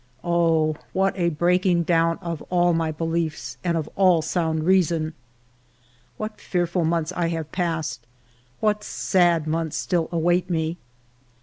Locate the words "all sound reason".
3.95-5.13